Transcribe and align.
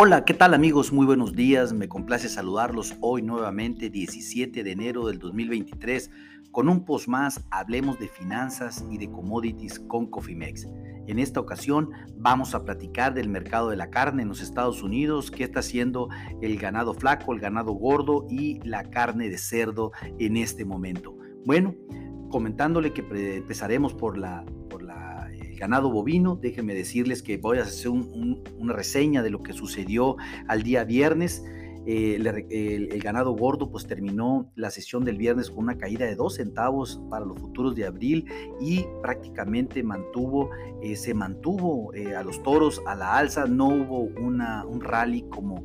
Hola, 0.00 0.24
¿qué 0.24 0.32
tal 0.32 0.54
amigos? 0.54 0.92
Muy 0.92 1.06
buenos 1.06 1.34
días, 1.34 1.72
me 1.72 1.88
complace 1.88 2.28
saludarlos 2.28 2.94
hoy 3.00 3.20
nuevamente 3.20 3.90
17 3.90 4.62
de 4.62 4.70
enero 4.70 5.08
del 5.08 5.18
2023 5.18 6.08
con 6.52 6.68
un 6.68 6.84
post 6.84 7.08
más, 7.08 7.44
hablemos 7.50 7.98
de 7.98 8.06
finanzas 8.06 8.84
y 8.92 8.98
de 8.98 9.10
commodities 9.10 9.80
con 9.80 10.06
Cofimex. 10.06 10.68
En 11.08 11.18
esta 11.18 11.40
ocasión 11.40 11.90
vamos 12.16 12.54
a 12.54 12.64
platicar 12.64 13.12
del 13.12 13.28
mercado 13.28 13.70
de 13.70 13.76
la 13.76 13.90
carne 13.90 14.22
en 14.22 14.28
los 14.28 14.40
Estados 14.40 14.84
Unidos, 14.84 15.32
qué 15.32 15.42
está 15.42 15.58
haciendo 15.58 16.08
el 16.42 16.58
ganado 16.58 16.94
flaco, 16.94 17.32
el 17.32 17.40
ganado 17.40 17.72
gordo 17.72 18.24
y 18.30 18.60
la 18.60 18.84
carne 18.90 19.28
de 19.28 19.36
cerdo 19.36 19.90
en 20.20 20.36
este 20.36 20.64
momento. 20.64 21.16
Bueno, 21.44 21.74
comentándole 22.30 22.92
que 22.92 23.00
empezaremos 23.00 23.94
por 23.94 24.16
la, 24.16 24.44
ganado 25.58 25.90
bovino. 25.90 26.36
Déjenme 26.36 26.74
decirles 26.74 27.22
que 27.22 27.36
voy 27.36 27.58
a 27.58 27.62
hacer 27.62 27.90
una 27.90 28.72
reseña 28.72 29.22
de 29.22 29.30
lo 29.30 29.42
que 29.42 29.52
sucedió 29.52 30.16
al 30.46 30.62
día 30.62 30.84
viernes. 30.84 31.44
Eh, 31.86 32.16
el, 32.16 33.00
ganado 33.00 33.32
gordo 33.32 33.70
pues 33.70 33.86
terminó 33.86 34.50
la 34.54 34.70
sesión 34.70 35.04
del 35.04 35.16
viernes 35.16 35.50
con 35.50 35.64
una 35.64 35.78
caída 35.78 36.04
de 36.04 36.14
2 36.14 36.34
centavos 36.34 37.00
para 37.08 37.24
los 37.24 37.38
futuros 37.38 37.74
de 37.74 37.86
abril 37.86 38.26
y 38.60 38.84
prácticamente 39.00 39.82
mantuvo, 39.82 40.50
eh, 40.82 40.96
se 40.96 41.14
mantuvo 41.14 41.94
eh, 41.94 42.14
a 42.14 42.22
los 42.22 42.42
toros 42.42 42.82
a 42.86 42.94
la 42.94 43.16
alza, 43.16 43.46
no 43.46 43.68
hubo 43.68 44.00
una, 44.20 44.64
un 44.66 44.80
rally 44.80 45.22
como 45.30 45.64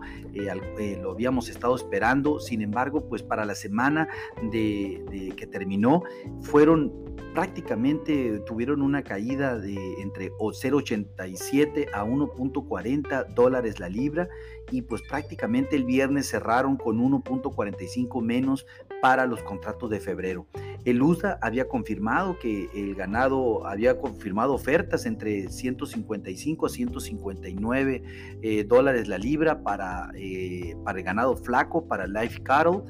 lo 1.01 1.11
habíamos 1.11 1.49
estado 1.49 1.75
esperando, 1.75 2.39
sin 2.39 2.61
embargo 2.61 3.07
pues 3.07 3.21
para 3.21 3.45
la 3.45 3.55
semana 3.55 4.07
de 4.51 5.33
que 5.35 5.47
terminó 5.47 6.03
fueron 6.41 7.03
prácticamente 7.33 8.39
tuvieron 8.45 8.81
una 8.81 9.03
caída 9.03 9.57
de 9.57 9.75
entre 10.01 10.31
0,87 10.31 11.89
a 11.93 12.05
1.40 12.05 13.33
dólares 13.33 13.79
la 13.79 13.89
libra 13.89 14.29
y 14.71 14.81
pues 14.81 15.01
prácticamente 15.01 15.75
el 15.75 15.85
viernes 15.85 16.29
cerraron 16.29 16.77
con 16.77 16.99
1.45 16.99 18.21
menos 18.21 18.65
para 19.01 19.25
los 19.25 19.41
contratos 19.43 19.89
de 19.89 19.99
febrero. 19.99 20.47
El 20.85 21.01
USDA 21.01 21.39
había 21.41 21.67
confirmado 21.67 22.37
que 22.39 22.69
el 22.73 22.95
ganado 22.95 23.65
había 23.65 23.97
confirmado 23.97 24.53
ofertas 24.53 25.05
entre 25.05 25.49
155 25.49 26.65
a 26.65 26.69
159 26.69 28.03
eh, 28.41 28.63
dólares 28.65 29.07
la 29.07 29.17
libra 29.17 29.63
para, 29.63 30.11
eh, 30.15 30.75
para 30.83 30.99
el 30.99 31.05
ganado 31.05 31.37
flaco, 31.37 31.87
para 31.87 32.07
life 32.07 32.41
cattle. 32.43 32.81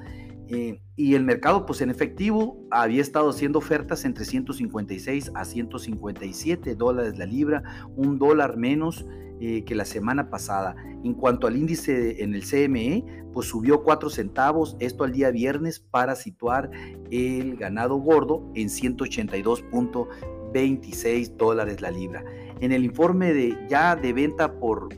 Eh, 0.50 0.82
y 0.96 1.16
el 1.16 1.24
mercado, 1.24 1.66
pues 1.66 1.82
en 1.82 1.90
efectivo, 1.90 2.68
había 2.70 3.02
estado 3.02 3.30
haciendo 3.30 3.58
ofertas 3.60 4.04
entre 4.06 4.26
156 4.26 5.32
a 5.34 5.46
157 5.46 6.76
dólares 6.76 7.18
la 7.18 7.26
libra, 7.26 7.64
un 7.96 8.20
dólar 8.20 8.58
menos 8.58 9.06
eh, 9.40 9.64
que 9.66 9.74
la 9.76 9.86
semana 9.86 10.30
pasada. 10.30 10.76
En 11.04 11.16
cuanto 11.16 11.48
al 11.48 11.58
índice 11.58 12.22
en 12.24 12.36
el 12.36 12.44
CME, 12.44 13.04
pues 13.34 13.48
subió 13.48 13.84
4 13.84 14.10
centavos, 14.10 14.78
esto 14.80 15.04
al 15.04 15.12
día 15.12 15.32
viernes, 15.32 15.80
para 15.80 16.16
situar 16.16 16.70
el 17.10 17.58
ganado 17.58 17.98
gordo 17.98 18.50
en 18.54 18.70
182.26 18.70 21.36
dólares 21.36 21.82
la 21.82 21.90
libra. 21.92 22.24
En 22.62 22.72
el 22.72 22.86
informe 22.86 23.34
de 23.34 23.58
ya 23.68 23.96
de 23.96 24.14
venta 24.14 24.60
por, 24.60 24.90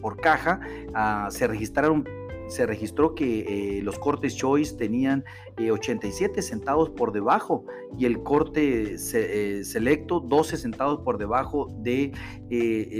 por, 0.00 0.20
caja, 0.20 0.60
ah, 0.94 1.28
se 1.30 1.46
registraron 1.46 2.04
se 2.50 2.66
registró 2.66 3.14
que 3.14 3.78
eh, 3.78 3.82
los 3.82 3.98
cortes 3.98 4.36
Choice 4.36 4.76
tenían 4.76 5.24
87 5.58 6.38
eh, 6.38 6.42
centavos 6.42 6.90
por 6.90 7.12
debajo 7.12 7.64
y 7.96 8.06
el 8.06 8.22
corte 8.22 8.94
eh, 8.94 9.64
Selecto 9.64 10.20
12 10.20 10.56
centavos 10.56 11.00
por 11.00 11.18
debajo 11.18 11.68
de 11.78 12.12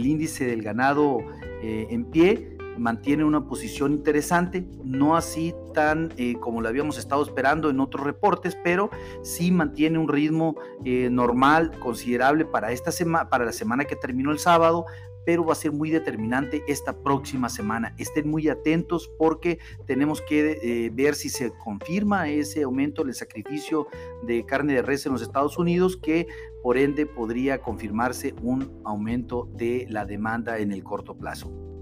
índice 0.06 0.46
del 0.46 0.62
ganado 0.62 1.20
en 1.62 2.04
pie, 2.06 2.58
mantiene 2.78 3.24
una 3.24 3.48
posición 3.48 3.94
interesante, 3.94 4.66
no 4.84 5.16
así 5.16 5.54
tan 5.74 6.14
eh, 6.18 6.36
como 6.40 6.62
lo 6.62 6.70
habíamos 6.70 6.98
estado 6.98 7.24
esperando 7.24 7.70
en 7.70 7.80
otros 7.80 8.06
reportes, 8.06 8.58
pero 8.64 8.90
sí 9.24 9.52
mantiene 9.52 9.98
un 9.98 10.08
ritmo 10.08 10.56
eh, 10.86 11.10
normal, 11.10 11.72
considerable 11.80 12.46
para 12.46 12.72
esta 12.72 12.92
semana, 12.92 13.30
para 13.30 13.46
la 13.46 13.54
semana 13.54 13.86
que 13.86 13.96
terminó 13.96 14.32
el 14.32 14.40
sábado, 14.40 14.86
pero 15.26 15.46
va 15.46 15.54
a 15.54 15.56
ser 15.56 15.72
muy 15.72 15.90
determinante 15.90 16.64
esta 16.68 16.94
próxima 17.02 17.50
semana. 17.50 17.96
Estén 17.98 18.30
muy 18.30 18.50
atentos 18.50 19.10
porque 19.18 19.60
tenemos 19.86 20.22
que 20.22 20.60
eh, 20.62 20.90
ver 20.94 21.16
si 21.16 21.30
se 21.30 21.52
confirma 21.64 22.30
ese 22.30 22.64
aumento 22.64 23.04
del 23.04 23.14
sacrificio 23.14 23.88
de 24.24 24.46
carne 24.46 24.74
de 24.74 24.82
res 24.82 25.06
en 25.06 25.14
los 25.14 25.22
Estados 25.22 25.58
Unidos, 25.58 25.98
que 25.98 26.28
por 26.62 26.78
ende 26.78 27.06
podría 27.06 27.62
confirmarse 27.62 28.34
un 28.42 28.82
aumento 28.86 29.50
de 29.54 29.86
la 29.90 30.06
demanda 30.06 30.60
en 30.60 30.72
el 30.72 30.84
corto 30.84 31.16
plazo. 31.16 31.73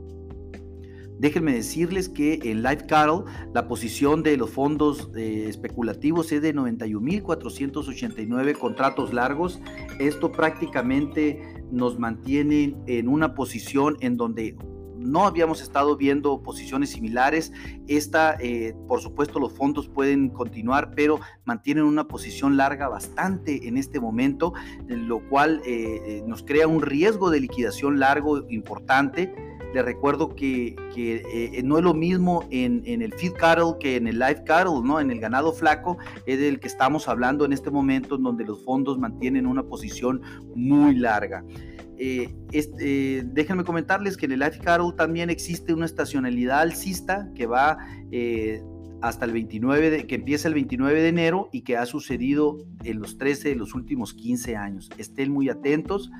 Déjenme 1.21 1.53
decirles 1.53 2.09
que 2.09 2.39
en 2.45 2.63
Life 2.63 2.87
Cattle 2.87 3.25
la 3.53 3.67
posición 3.67 4.23
de 4.23 4.37
los 4.37 4.49
fondos 4.49 5.11
eh, 5.15 5.45
especulativos 5.47 6.31
es 6.31 6.41
de 6.41 6.55
91.489 6.55 8.57
contratos 8.57 9.13
largos. 9.13 9.59
Esto 9.99 10.31
prácticamente 10.31 11.63
nos 11.69 11.99
mantiene 11.99 12.75
en 12.87 13.07
una 13.07 13.35
posición 13.35 13.97
en 13.99 14.17
donde 14.17 14.57
no 14.97 15.27
habíamos 15.27 15.61
estado 15.61 15.95
viendo 15.95 16.41
posiciones 16.41 16.89
similares. 16.89 17.53
Esta, 17.87 18.35
eh, 18.39 18.73
por 18.87 18.99
supuesto, 18.99 19.39
los 19.39 19.53
fondos 19.53 19.87
pueden 19.87 20.29
continuar, 20.29 20.93
pero 20.95 21.19
mantienen 21.45 21.83
una 21.83 22.07
posición 22.07 22.57
larga 22.57 22.87
bastante 22.87 23.67
en 23.67 23.77
este 23.77 23.99
momento, 23.99 24.53
lo 24.87 25.19
cual 25.29 25.61
eh, 25.67 26.23
nos 26.25 26.41
crea 26.41 26.67
un 26.67 26.81
riesgo 26.81 27.29
de 27.29 27.41
liquidación 27.41 27.99
largo 27.99 28.49
importante 28.49 29.50
les 29.73 29.85
recuerdo 29.85 30.35
que, 30.35 30.75
eh, 30.95 31.61
no 31.63 31.77
es 31.77 31.83
lo 31.83 31.93
mismo 31.93 32.45
en, 32.49 32.83
el 32.85 33.13
feed 33.13 33.33
cattle 33.33 33.75
que 33.79 33.95
en 33.95 34.07
el 34.07 34.19
live 34.19 34.43
cattle, 34.45 34.81
¿no? 34.83 34.99
En 34.99 35.11
el 35.11 35.19
ganado 35.19 35.53
flaco 35.53 35.97
es 36.25 36.39
del 36.39 36.59
que 36.59 36.67
estamos 36.67 37.07
hablando 37.07 37.45
en 37.45 37.53
este 37.53 37.71
momento, 37.71 38.15
en 38.15 38.23
donde 38.23 38.45
los 38.45 38.63
fondos 38.63 38.99
mantienen 38.99 39.45
una 39.45 39.63
posición 39.63 40.21
muy 40.55 40.95
larga. 40.95 41.43
Eh, 41.97 42.33
este, 42.51 43.23
déjenme 43.25 43.63
comentarles 43.63 44.17
que 44.17 44.25
en 44.25 44.33
el 44.33 44.39
live 44.39 44.59
cattle 44.59 44.91
también 44.97 45.29
existe 45.29 45.73
una 45.73 45.85
estacionalidad 45.85 46.61
alcista 46.61 47.29
que 47.35 47.45
va 47.45 47.77
eh, 48.11 48.61
hasta 49.01 49.25
el 49.25 49.31
29, 49.31 49.89
de, 49.89 50.07
que 50.07 50.15
empieza 50.15 50.47
el 50.47 50.55
29 50.55 51.01
de 51.01 51.07
enero 51.07 51.49
y 51.51 51.61
que 51.61 51.77
ha 51.77 51.85
sucedido 51.85 52.57
en 52.83 52.99
los 52.99 53.17
13 53.17 53.49
de 53.49 53.55
los 53.55 53.73
últimos 53.75 54.13
15 54.13 54.55
años. 54.55 54.89
Estén 54.97 55.31
muy 55.31 55.49
atentos 55.49 56.11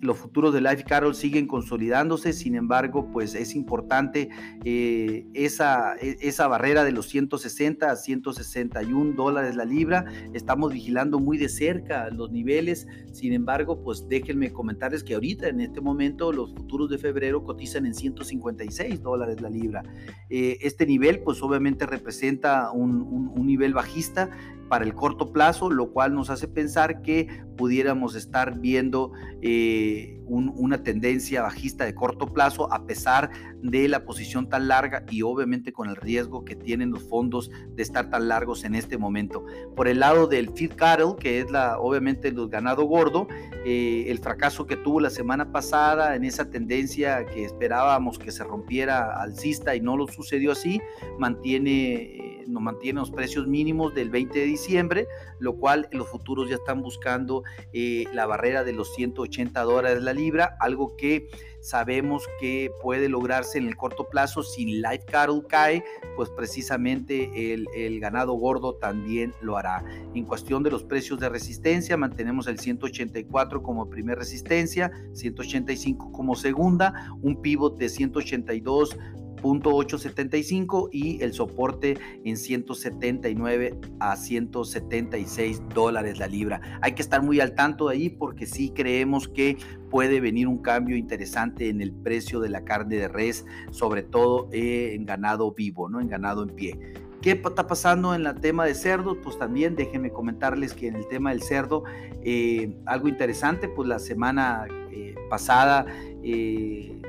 los 0.00 0.18
futuros 0.18 0.54
de 0.54 0.60
Life 0.60 0.84
Carol 0.84 1.14
siguen 1.14 1.46
consolidándose, 1.46 2.32
sin 2.32 2.54
embargo, 2.54 3.10
pues 3.12 3.34
es 3.34 3.54
importante 3.54 4.28
eh, 4.64 5.26
esa, 5.34 5.96
e, 5.96 6.16
esa 6.20 6.46
barrera 6.46 6.84
de 6.84 6.92
los 6.92 7.08
160 7.08 7.90
a 7.90 7.96
161 7.96 9.14
dólares 9.14 9.56
la 9.56 9.64
libra. 9.64 10.04
Estamos 10.34 10.72
vigilando 10.72 11.18
muy 11.18 11.38
de 11.38 11.48
cerca 11.48 12.10
los 12.10 12.30
niveles, 12.30 12.86
sin 13.12 13.32
embargo, 13.32 13.82
pues 13.82 14.08
déjenme 14.08 14.52
comentarles 14.52 15.02
que 15.02 15.14
ahorita 15.14 15.48
en 15.48 15.60
este 15.60 15.80
momento 15.80 16.32
los 16.32 16.54
futuros 16.54 16.90
de 16.90 16.98
febrero 16.98 17.42
cotizan 17.42 17.86
en 17.86 17.94
156 17.94 19.02
dólares 19.02 19.40
la 19.40 19.50
libra. 19.50 19.82
Eh, 20.30 20.58
este 20.60 20.86
nivel, 20.86 21.20
pues 21.20 21.42
obviamente 21.42 21.86
representa 21.86 22.70
un, 22.70 23.02
un 23.02 23.46
nivel 23.46 23.74
bajista 23.74 24.30
para 24.68 24.84
el 24.84 24.94
corto 24.94 25.32
plazo, 25.32 25.70
lo 25.70 25.90
cual 25.92 26.14
nos 26.14 26.30
hace 26.30 26.48
pensar 26.48 27.02
que 27.02 27.28
pudiéramos 27.56 28.14
estar 28.14 28.58
viendo 28.60 29.12
eh, 29.42 30.20
una 30.28 30.82
tendencia 30.82 31.42
bajista 31.42 31.84
de 31.84 31.94
corto 31.94 32.26
plazo 32.32 32.72
a 32.72 32.86
pesar 32.86 33.30
de 33.62 33.88
la 33.88 34.04
posición 34.04 34.48
tan 34.48 34.68
larga 34.68 35.04
y 35.10 35.22
obviamente 35.22 35.72
con 35.72 35.88
el 35.88 35.96
riesgo 35.96 36.44
que 36.44 36.54
tienen 36.54 36.90
los 36.90 37.02
fondos 37.08 37.50
de 37.74 37.82
estar 37.82 38.10
tan 38.10 38.28
largos 38.28 38.64
en 38.64 38.74
este 38.74 38.98
momento. 38.98 39.44
Por 39.74 39.88
el 39.88 40.00
lado 40.00 40.26
del 40.26 40.50
feed 40.50 40.72
cattle, 40.76 41.16
que 41.18 41.40
es 41.40 41.50
la 41.50 41.78
obviamente 41.78 42.28
el 42.28 42.48
ganado 42.48 42.84
gordo, 42.84 43.26
eh, 43.64 44.04
el 44.08 44.18
fracaso 44.18 44.66
que 44.66 44.76
tuvo 44.76 45.00
la 45.00 45.10
semana 45.10 45.50
pasada 45.50 46.14
en 46.14 46.24
esa 46.24 46.50
tendencia 46.50 47.24
que 47.26 47.44
esperábamos 47.44 48.18
que 48.18 48.30
se 48.30 48.44
rompiera 48.44 49.20
alcista 49.20 49.74
y 49.74 49.80
no 49.80 49.96
lo 49.96 50.06
sucedió 50.06 50.52
así, 50.52 50.80
mantiene, 51.18 51.94
eh, 51.94 52.37
nos 52.48 52.62
mantiene 52.62 53.00
los 53.00 53.10
precios 53.10 53.46
mínimos 53.46 53.94
del 53.94 54.10
20 54.10 54.38
de 54.38 54.44
diciembre, 54.44 55.08
lo 55.38 55.56
cual 55.56 55.88
los 55.92 56.08
futuros 56.08 56.48
ya 56.48 56.56
están 56.56 56.82
buscando 56.82 57.44
eh, 57.72 58.04
la 58.12 58.26
barrera 58.26 58.64
de 58.64 58.72
los 58.72 58.94
180 58.94 59.60
dólares 59.62 60.02
la 60.02 60.12
libra, 60.12 60.56
algo 60.60 60.96
que 60.96 61.28
sabemos 61.60 62.24
que 62.40 62.70
puede 62.82 63.08
lograrse 63.08 63.58
en 63.58 63.66
el 63.66 63.76
corto 63.76 64.08
plazo 64.08 64.42
si 64.42 64.64
live 64.64 65.04
cattle 65.06 65.42
cae, 65.48 65.84
pues 66.16 66.30
precisamente 66.30 67.52
el, 67.52 67.66
el, 67.74 68.00
ganado 68.00 68.32
gordo 68.34 68.76
también 68.76 69.34
lo 69.40 69.56
hará. 69.56 69.84
En 70.14 70.24
cuestión 70.24 70.62
de 70.62 70.70
los 70.70 70.84
precios 70.84 71.18
de 71.18 71.28
resistencia, 71.28 71.96
mantenemos 71.96 72.46
el 72.46 72.58
184 72.58 73.62
como 73.62 73.90
primer 73.90 74.18
resistencia, 74.18 74.90
185 75.12 76.12
como 76.12 76.36
segunda, 76.36 77.12
un 77.20 77.42
pivot 77.42 77.76
de 77.76 77.88
182 77.88 78.96
.875 79.42 80.88
y 80.92 81.22
el 81.22 81.32
soporte 81.32 81.98
en 82.24 82.36
179 82.36 83.78
a 84.00 84.16
176 84.16 85.62
dólares 85.74 86.18
la 86.18 86.26
libra. 86.26 86.60
Hay 86.82 86.92
que 86.92 87.02
estar 87.02 87.22
muy 87.22 87.40
al 87.40 87.54
tanto 87.54 87.88
de 87.88 87.96
ahí 87.96 88.08
porque 88.08 88.46
sí 88.46 88.70
creemos 88.70 89.28
que 89.28 89.56
puede 89.90 90.20
venir 90.20 90.48
un 90.48 90.58
cambio 90.58 90.96
interesante 90.96 91.68
en 91.68 91.80
el 91.80 91.92
precio 91.92 92.40
de 92.40 92.50
la 92.50 92.64
carne 92.64 92.96
de 92.96 93.08
res, 93.08 93.46
sobre 93.70 94.02
todo 94.02 94.48
en 94.52 95.06
ganado 95.06 95.52
vivo, 95.52 95.88
¿no? 95.88 96.00
En 96.00 96.08
ganado 96.08 96.42
en 96.42 96.50
pie. 96.50 96.78
¿Qué 97.20 97.32
está 97.32 97.66
pasando 97.66 98.14
en 98.14 98.26
el 98.26 98.40
tema 98.40 98.64
de 98.64 98.74
cerdos? 98.74 99.18
Pues 99.22 99.36
también 99.38 99.74
déjenme 99.74 100.10
comentarles 100.10 100.72
que 100.72 100.86
en 100.86 100.94
el 100.94 101.08
tema 101.08 101.30
del 101.30 101.42
cerdo, 101.42 101.82
eh, 102.22 102.76
algo 102.86 103.08
interesante, 103.08 103.68
pues 103.68 103.88
la 103.88 103.98
semana 103.98 104.66
eh, 104.92 105.16
pasada 105.28 105.84
eh, 106.22 107.02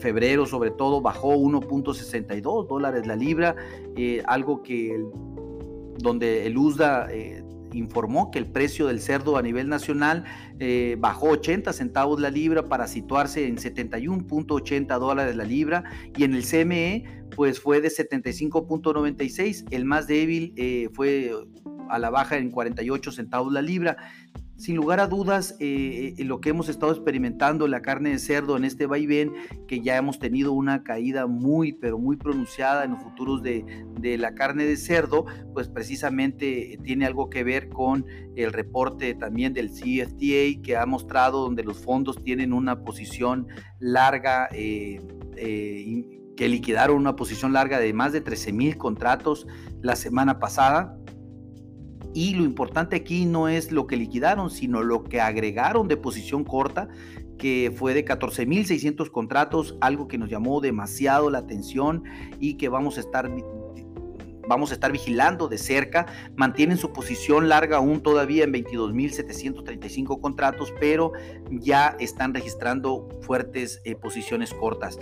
febrero 0.00 0.46
sobre 0.46 0.70
todo 0.70 1.00
bajó 1.00 1.34
1.62 1.36 2.66
dólares 2.68 3.06
la 3.06 3.16
libra, 3.16 3.56
eh, 3.96 4.22
algo 4.26 4.62
que 4.62 5.00
donde 5.98 6.46
el 6.46 6.56
USDA 6.56 7.08
eh, 7.12 7.44
informó 7.72 8.30
que 8.30 8.38
el 8.38 8.46
precio 8.46 8.86
del 8.86 9.00
cerdo 9.00 9.36
a 9.36 9.42
nivel 9.42 9.68
nacional 9.68 10.24
eh, 10.58 10.96
bajó 10.98 11.30
80 11.30 11.72
centavos 11.72 12.20
la 12.20 12.30
libra 12.30 12.68
para 12.68 12.86
situarse 12.86 13.46
en 13.46 13.56
71.80 13.56 14.98
dólares 14.98 15.36
la 15.36 15.44
libra 15.44 15.84
y 16.16 16.24
en 16.24 16.34
el 16.34 16.44
CME 16.44 17.24
pues 17.34 17.60
fue 17.60 17.80
de 17.80 17.88
75.96, 17.88 19.64
el 19.70 19.86
más 19.86 20.06
débil 20.06 20.90
fue 20.92 21.32
a 21.88 21.98
la 21.98 22.10
baja 22.10 22.36
en 22.36 22.50
48 22.50 23.10
centavos 23.10 23.52
la 23.52 23.62
libra 23.62 23.96
sin 24.62 24.76
lugar 24.76 25.00
a 25.00 25.08
dudas, 25.08 25.56
eh, 25.58 26.14
eh, 26.16 26.24
lo 26.24 26.40
que 26.40 26.50
hemos 26.50 26.68
estado 26.68 26.92
experimentando 26.92 27.66
la 27.66 27.82
carne 27.82 28.10
de 28.10 28.20
cerdo 28.20 28.56
en 28.56 28.64
este 28.64 28.86
vaivén, 28.86 29.32
que 29.66 29.80
ya 29.80 29.96
hemos 29.96 30.20
tenido 30.20 30.52
una 30.52 30.84
caída 30.84 31.26
muy, 31.26 31.72
pero 31.72 31.98
muy 31.98 32.16
pronunciada 32.16 32.84
en 32.84 32.92
los 32.92 33.02
futuros 33.02 33.42
de, 33.42 33.64
la 34.00 34.36
carne 34.36 34.64
de 34.64 34.76
cerdo, 34.76 35.26
pues 35.52 35.66
precisamente 35.66 36.78
tiene 36.84 37.06
algo 37.06 37.28
que 37.28 37.42
ver 37.42 37.70
con 37.70 38.06
el 38.36 38.52
reporte 38.52 39.14
también 39.14 39.52
del 39.52 39.68
CFTA 39.68 40.62
que 40.62 40.76
ha 40.76 40.86
mostrado 40.86 41.40
donde 41.42 41.64
los 41.64 41.78
fondos 41.78 42.22
tienen 42.22 42.52
una 42.52 42.84
posición 42.84 43.48
larga. 43.80 44.48
Eh, 44.52 45.00
que 46.36 46.48
liquidaron 46.48 46.96
una 46.96 47.14
posición 47.14 47.52
larga 47.52 47.78
de 47.78 47.92
más 47.92 48.12
de 48.12 48.22
13 48.22 48.54
mil 48.54 48.78
contratos 48.78 49.46
la 49.82 49.96
semana 49.96 50.38
pasada 50.38 50.96
y 52.14 52.34
lo 52.34 52.44
importante 52.44 52.96
aquí 52.96 53.24
no 53.24 53.48
es 53.48 53.72
lo 53.72 53.86
que 53.86 53.96
liquidaron, 53.96 54.50
sino 54.50 54.82
lo 54.82 55.04
que 55.04 55.20
agregaron 55.20 55.88
de 55.88 55.96
posición 55.96 56.44
corta, 56.44 56.88
que 57.38 57.72
fue 57.74 57.94
de 57.94 58.04
14.600 58.04 59.10
contratos, 59.10 59.76
algo 59.80 60.08
que 60.08 60.18
nos 60.18 60.30
llamó 60.30 60.60
demasiado 60.60 61.30
la 61.30 61.38
atención 61.38 62.04
y 62.38 62.54
que 62.54 62.68
vamos 62.68 62.98
a 62.98 63.00
estar 63.00 63.30
vamos 64.48 64.70
a 64.70 64.74
estar 64.74 64.92
vigilando 64.92 65.48
de 65.48 65.58
cerca. 65.58 66.06
Mantienen 66.36 66.76
su 66.76 66.92
posición 66.92 67.48
larga 67.48 67.78
aún 67.78 68.02
todavía 68.02 68.44
en 68.44 68.52
22.735 68.52 70.20
contratos, 70.20 70.72
pero 70.78 71.12
ya 71.50 71.96
están 71.98 72.34
registrando 72.34 73.08
fuertes 73.22 73.80
eh, 73.84 73.94
posiciones 73.94 74.52
cortas. 74.52 74.98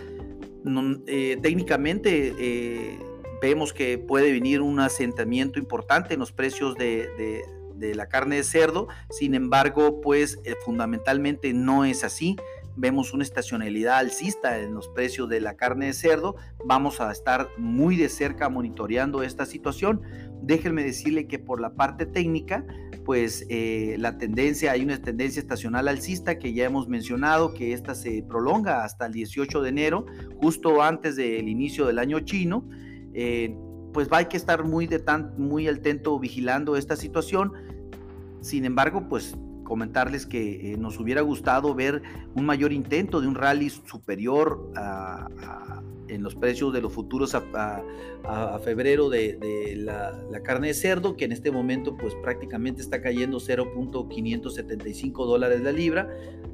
Eh, 1.07 1.39
técnicamente, 1.43 2.35
eh, 2.39 2.99
vemos 3.40 3.72
que 3.72 3.98
puede 3.98 4.32
venir 4.32 4.60
un 4.60 4.81
asentamiento 4.81 5.58
importante 5.58 6.14
en 6.14 6.20
los 6.20 6.32
precios 6.32 6.76
de, 6.76 7.44
la 7.78 8.08
carne 8.08 8.37
de 8.37 8.44
cerdo, 8.44 8.88
sin 9.08 9.34
embargo, 9.34 10.00
pues 10.02 10.38
eh, 10.44 10.54
fundamentalmente 10.64 11.52
no 11.54 11.84
es 11.84 12.04
así. 12.04 12.37
Vemos 12.76 13.12
una 13.12 13.25
estacionalidad 13.25 13.98
alcista 13.98 14.58
en 14.58 14.75
los 14.75 14.88
precios 14.88 15.28
de 15.28 15.40
la 15.40 15.56
carne 15.56 15.87
de 15.87 15.92
cerdo. 15.92 16.37
Vamos 16.64 17.00
a 17.00 17.10
estar 17.10 17.48
muy 17.58 17.96
de 17.96 18.08
cerca 18.08 18.48
monitoreando 18.48 19.22
esta 19.22 19.44
situación. 19.44 20.02
Déjenme 20.42 20.84
decirle 20.84 21.26
que 21.26 21.38
por 21.38 21.60
la 21.60 21.75
parte 21.75 22.06
técnica, 22.06 22.64
pues 23.04 23.44
eh, 23.48 23.96
la 23.98 24.19
tendencia, 24.19 24.72
hay 24.72 24.82
una 24.82 25.00
tendencia 25.00 25.40
estacional 25.40 25.88
alcista 25.88 26.38
que 26.38 26.52
ya 26.52 26.64
hemos 26.64 26.88
mencionado, 26.88 27.54
que 27.54 27.72
esta 27.72 27.94
se 27.94 28.22
prolonga 28.22 28.84
hasta 28.84 29.06
el 29.06 29.12
18 29.12 29.62
de 29.62 29.69
enero, 29.69 30.06
justo 30.40 30.82
antes 30.82 31.16
del 31.16 31.48
inicio 31.48 31.87
del 31.87 31.98
año 31.98 32.20
chino. 32.20 32.69
Eh, 33.15 33.57
pues 33.93 34.09
va 34.09 34.19
hay 34.19 34.27
que 34.27 34.37
estar 34.37 34.65
muy, 34.65 34.87
de 34.87 34.99
tan, 34.99 35.35
muy 35.37 35.69
atento 35.69 36.19
vigilando 36.19 36.77
esta 36.77 36.97
situación. 36.97 37.53
Sin 38.41 38.65
embargo, 38.65 39.09
pues 39.09 39.37
comentarles 39.70 40.26
que 40.26 40.72
eh, 40.72 40.76
nos 40.76 40.99
hubiera 40.99 41.20
gustado 41.20 41.76
ver 41.76 42.02
un 42.34 42.44
mayor 42.44 42.72
intento 42.72 43.20
de 43.20 43.28
un 43.28 43.37
rally 43.37 43.70
superior 43.70 44.69
en 46.08 46.25
los 46.25 46.34
precios 46.34 46.72
de 46.72 46.81
los 46.81 46.93
futuros 46.93 47.37
a, 47.37 47.84
febrero 48.64 49.08
de, 49.08 49.76
la, 49.76 50.11
la, 50.28 50.43
carne 50.43 50.67
de 50.67 50.75
cerdo, 50.75 51.17
que 51.17 51.25
en 51.25 51.31
este 51.31 51.52
momento 51.52 51.96
pues 51.96 52.17
prácticamente 52.17 52.82
está 52.82 53.00
cayendo 53.00 53.38
0.575 53.38 55.25
dólares 55.25 55.61
la 55.61 55.70
libra 55.70 56.08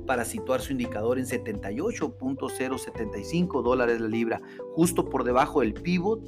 para 0.07 0.27
situar 0.27 0.61
su 0.61 0.73
indicador 0.73 1.19
en 1.19 1.25
78.075 1.25 3.63
dólares 3.63 3.99
la 3.99 4.09
libra, 4.09 4.43
justo 4.75 5.09
por 5.09 5.25
debajo 5.25 5.63
del 5.63 5.73
pivot 5.73 6.21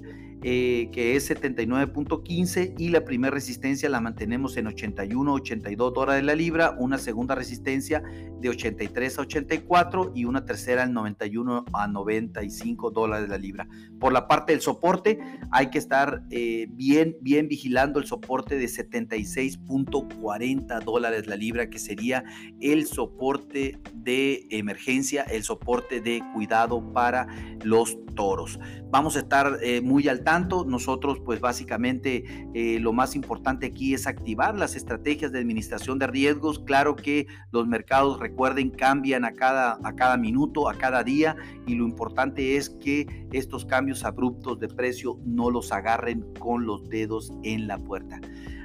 eh, 0.42 0.88
que 0.92 1.16
es 1.16 1.30
79.15 1.30 2.74
y 2.78 2.90
la 2.90 3.04
primera 3.04 3.34
resistencia 3.34 3.88
la 3.88 4.00
mantenemos 4.00 4.56
en 4.56 4.66
81.82 4.66 5.92
dólares 5.92 6.22
la 6.22 6.36
libra, 6.36 6.76
una 6.78 6.98
segunda 6.98 7.34
resistencia 7.34 8.04
de 8.40 8.48
83 8.48 9.18
a 9.18 9.22
84 9.22 10.12
y 10.14 10.26
una 10.26 10.44
tercera 10.44 10.84
en 10.84 10.92
91 10.92 11.64
a 11.72 11.88
95 11.88 12.90
dólares 12.90 13.28
la 13.28 13.38
libra. 13.38 13.66
Por 13.98 14.12
la 14.12 14.28
parte 14.28 14.52
del 14.52 14.60
soporte 14.60 15.18
hay 15.50 15.70
que 15.70 15.78
estar 15.78 16.22
eh, 16.30 16.68
bien, 16.70 17.16
bien 17.20 17.48
vigilando 17.48 17.98
el 17.98 18.06
soporte 18.06 18.56
de 18.56 18.66
76.40 18.66 20.84
dólares 20.84 21.26
la 21.26 21.34
libra, 21.36 21.68
que 21.68 21.80
sería 21.80 22.22
el 22.60 22.86
soporte 22.86 23.80
de 23.92 24.46
emergencia, 24.50 25.24
el 25.24 25.42
soporte 25.42 26.00
de 26.00 26.22
cuidado 26.32 26.92
para 26.92 27.26
los 27.64 27.98
toros. 28.14 28.60
Vamos 28.90 29.16
a 29.16 29.20
estar 29.20 29.58
eh, 29.62 29.80
muy 29.80 30.08
al 30.08 30.24
tanto. 30.28 30.66
Nosotros, 30.66 31.20
pues 31.24 31.40
básicamente, 31.40 32.22
eh, 32.52 32.78
lo 32.80 32.92
más 32.92 33.16
importante 33.16 33.64
aquí 33.64 33.94
es 33.94 34.06
activar 34.06 34.58
las 34.58 34.76
estrategias 34.76 35.32
de 35.32 35.38
administración 35.38 35.98
de 35.98 36.06
riesgos. 36.06 36.58
Claro 36.58 36.96
que 36.96 37.26
los 37.50 37.66
mercados, 37.66 38.20
recuerden, 38.20 38.68
cambian 38.68 39.24
a 39.24 39.32
cada, 39.32 39.78
a 39.82 39.96
cada 39.96 40.18
minuto, 40.18 40.68
a 40.68 40.74
cada 40.74 41.02
día, 41.02 41.34
y 41.66 41.76
lo 41.76 41.84
importante 41.84 42.56
es 42.58 42.68
que 42.68 43.26
estos 43.32 43.64
cambios 43.64 44.04
abruptos 44.04 44.60
de 44.60 44.68
precio 44.68 45.18
no 45.24 45.50
los 45.50 45.72
agarren 45.72 46.22
con 46.38 46.66
los 46.66 46.90
dedos 46.90 47.32
en 47.42 47.66
la 47.66 47.78
puerta. 47.78 48.20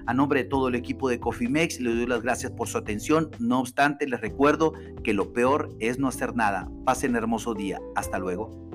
A 0.05 0.13
nombre 0.13 0.43
de 0.43 0.49
todo 0.49 0.67
el 0.67 0.75
equipo 0.75 1.07
de 1.07 1.21
Cofimex, 1.21 1.79
les 1.79 1.95
doy 1.95 2.07
las 2.07 2.23
gracias 2.23 2.51
por 2.51 2.67
su 2.67 2.77
atención. 2.77 3.31
No 3.39 3.61
obstante, 3.61 4.05
les 4.05 4.19
recuerdo 4.19 4.73
que 5.01 5.13
lo 5.13 5.31
peor 5.31 5.69
es 5.79 5.97
no 5.97 6.09
hacer 6.09 6.35
nada. 6.35 6.69
Pasen 6.83 7.15
hermoso 7.15 7.53
día. 7.53 7.79
Hasta 7.95 8.19
luego. 8.19 8.72